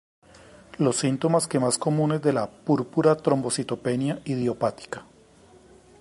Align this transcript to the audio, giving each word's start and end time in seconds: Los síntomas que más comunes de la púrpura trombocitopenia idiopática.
Los 0.79 0.95
síntomas 0.97 1.47
que 1.47 1.59
más 1.59 1.77
comunes 1.77 2.23
de 2.23 2.33
la 2.33 2.49
púrpura 2.49 3.15
trombocitopenia 3.17 4.19
idiopática. 4.25 5.05